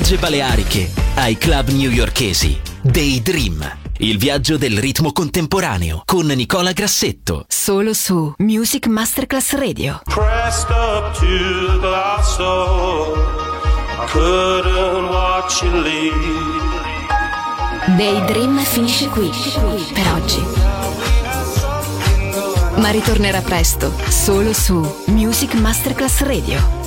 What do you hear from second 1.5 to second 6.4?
newyorkesi. Daydream. Il viaggio del ritmo contemporaneo con